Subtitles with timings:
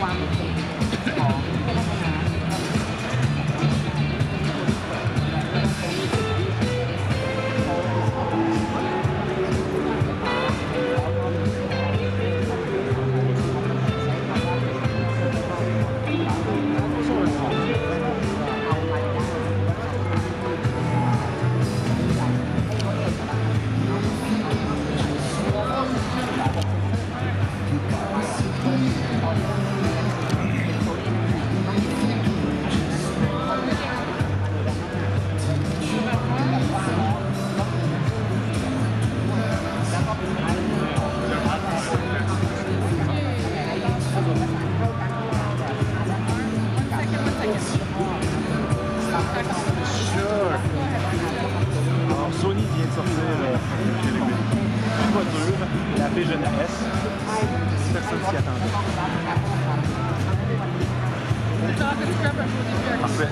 [0.00, 0.16] ความ
[52.10, 53.22] Alors Sony vient de sortir
[55.02, 55.58] une voiture,
[55.98, 56.74] la Vision S.
[57.92, 58.72] Personne s'y attendait.
[63.00, 63.28] Parfait.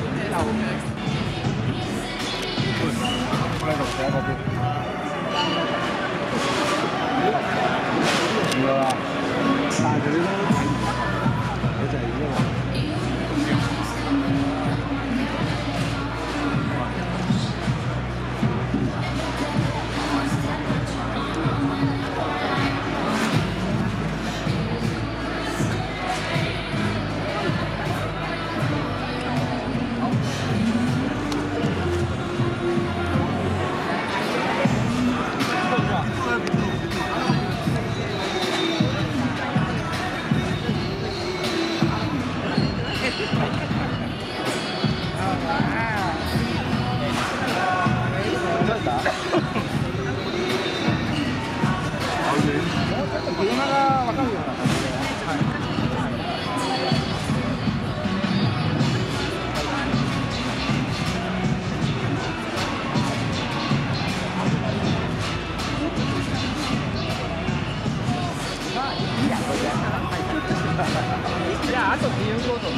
[72.17, 72.69] 自由行動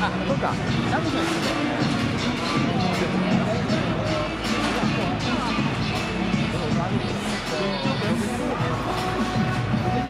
[0.00, 0.54] あそうか。
[0.90, 1.04] ラム